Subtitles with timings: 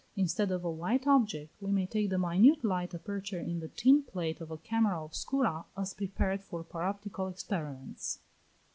[0.15, 4.01] Instead of a white object we may take the minute light aperture in the tin
[4.01, 8.17] plate of a camera obscura, as prepared for paroptical experiments.